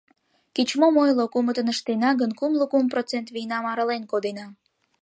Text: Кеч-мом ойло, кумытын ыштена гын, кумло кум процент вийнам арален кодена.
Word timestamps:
Кеч-мом 0.55 0.95
ойло, 1.03 1.25
кумытын 1.33 1.67
ыштена 1.73 2.11
гын, 2.21 2.31
кумло 2.39 2.65
кум 2.71 2.85
процент 2.93 3.27
вийнам 3.35 3.65
арален 3.71 4.03
кодена. 4.11 4.45